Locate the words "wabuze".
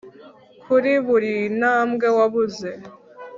2.17-2.69